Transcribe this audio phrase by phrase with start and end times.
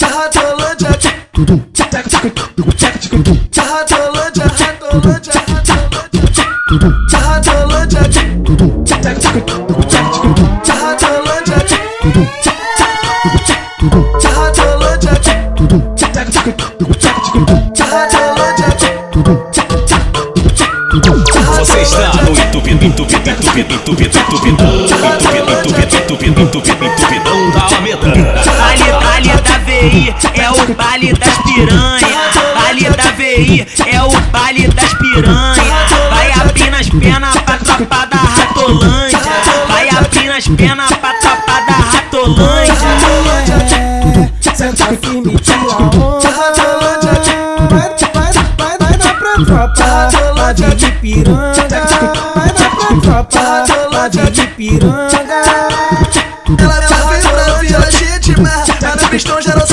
[0.00, 0.88] Ratolândia,
[3.56, 5.38] Ratolândia, Ratolândia, Ratolândia,
[21.58, 27.98] Você está no entupido, entupido, entupido, entupido, entupidão, entupido, entupido, entupido, entupido, entupidão da Alameda.
[28.08, 28.57] Baile, baile da
[29.78, 32.08] VI é o baile das piranha.
[32.54, 35.62] Baile da VI é o baile das piranha.
[36.10, 39.20] Vai abrindo as pernas pra tropa da Ratolândia.
[39.68, 42.78] Vai abrindo as pernas pra tropa da Ratolândia.
[44.58, 46.30] Senta firme, tira onda
[47.70, 51.68] Vai, vai, vai, vai pra tropa Lave de piranga
[52.34, 53.42] Vai na pra tropa
[53.92, 55.26] Lave de piranga
[56.58, 59.67] Ela veio pra vila cheia de marra Mas no pistão geral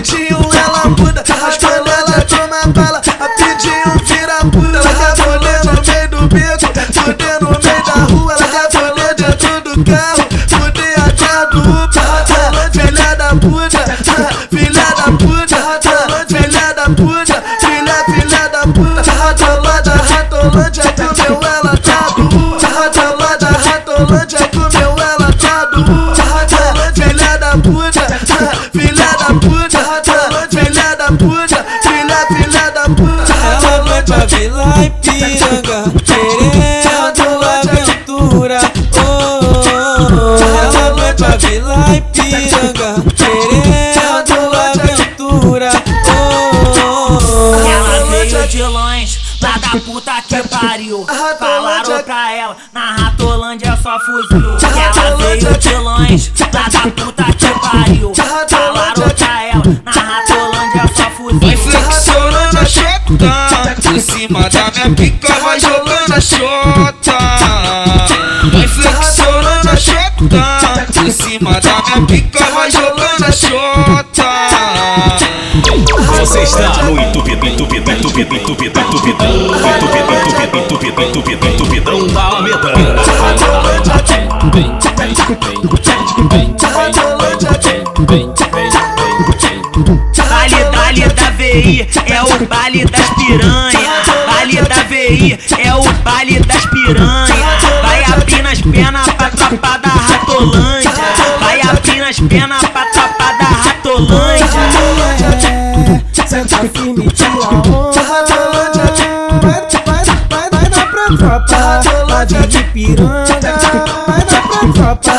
[0.00, 3.02] A pitinho ela muda As ela toma bala.
[3.20, 7.92] A pitinho vira puta Ela quer foder no meio do beco Foder no meio da
[8.10, 10.24] rua Ela quer foder dentro do carro.
[10.48, 11.90] Foder atrás do Uber
[12.72, 13.82] Filha da puta.
[14.48, 15.58] Filha da puta
[16.28, 17.36] Filha da puta.
[17.60, 25.64] Filha, filha da puta Ratolândia, ratolândia Comeu ela tá do Ratolândia, ratolândia Comeu ela tá
[25.66, 25.84] do
[26.94, 28.09] Filha da puta
[34.32, 38.60] Ela vai pra Vila Ipiranga Querendo aventura
[38.96, 39.40] oh.
[40.42, 45.70] Ela vai pra Vila Ipiranga Querendo aventura
[46.08, 46.50] oh.
[47.68, 51.06] Ela veio de longe, lá da puta que pariu.
[51.38, 54.56] Falaram pra ela, na Ratolândia só fuzil.
[54.62, 58.12] Ela veio de longe, lá da puta que pariu.
[58.14, 60.09] Falaram pra ela, na
[64.20, 67.16] cima da minha pica vai jogando a chota
[68.52, 74.28] Vai flexionando a chota Por cima da minha pica vai jogando a chota
[76.18, 82.58] Você está no entupido, entupido, entupido, entupido, entupidão, entupido, entupido, entupido, entupido, entupidão da Alameda.
[82.58, 82.72] Da
[91.52, 93.80] VI é o baile das piranha.
[94.26, 97.34] Baile da VI é o baile das piranha.
[97.82, 100.92] Vai abrindo as pernas pra tropa da Ratolândia.
[101.40, 104.50] Vai abrindo as pernas pra tropa da Ratolândia.
[106.30, 107.80] Senta firme, tira onda
[109.42, 113.24] Vai, vai, vai, vai na pra de piranga
[114.06, 115.14] Vai na pra tropa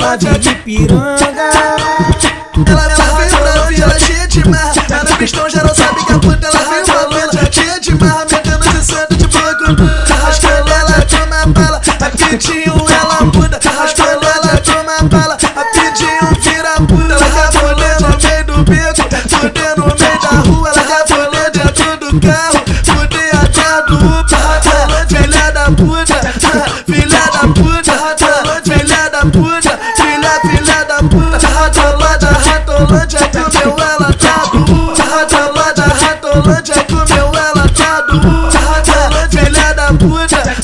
[0.00, 1.16] Lave de piranga
[2.66, 5.55] Ela veio pra vila cheia de marra Mas no pistão geral
[12.76, 18.08] pitinho ela muda As ela toma bala A pitinho vira puta Ela quer foder no
[18.18, 23.36] meio do beco Foder no meio da rua Ela quer foder dentro do carro Foder
[23.36, 26.16] atrás do Uber Filha da puta
[26.86, 27.94] Filha da puta
[28.64, 36.84] Filha da puta Filha, filha da puta Ratolândia, ratolândia Comeu ela tá do Ratolândia, ratolândia
[36.84, 38.16] Comeu ela tá do
[39.30, 40.55] Filha da puta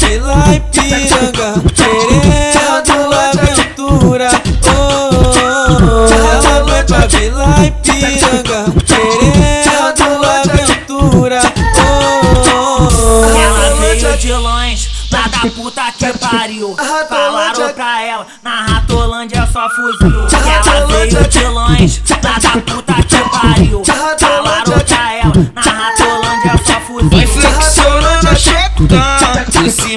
[0.00, 4.30] Vai pra Vila Ipiranga Querendo aventura
[4.66, 6.12] oh.
[6.12, 11.40] Ela vai pra Vila Ipiranga Querendo aventura
[11.76, 13.38] oh, oh, oh.
[13.38, 16.76] Ela veio de longe, lá da puta que pariu.
[17.08, 20.26] Falaram pra ela, na Ratolândia só fuzil.
[20.32, 23.82] Ela veio de longe, lá da puta que pariu.
[23.84, 25.79] Falaram pra ela, na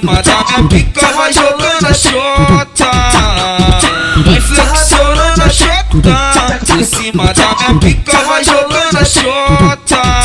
[0.03, 0.21] cima
[0.57, 2.91] minha pica vai jogando a chota.
[4.25, 6.59] Vai flexionando a chota.
[6.65, 10.23] Por cima da minha pica vai jogando a chota